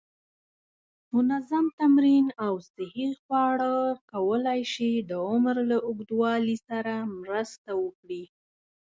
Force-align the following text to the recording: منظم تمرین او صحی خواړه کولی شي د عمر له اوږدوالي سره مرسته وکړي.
منظم 1.13 1.65
تمرین 1.79 2.25
او 2.45 2.53
صحی 2.73 3.09
خواړه 3.23 3.73
کولی 4.11 4.61
شي 4.73 4.91
د 5.09 5.11
عمر 5.27 5.57
له 5.69 5.77
اوږدوالي 5.87 6.57
سره 6.67 6.93
مرسته 7.21 7.69
وکړي. 7.83 8.23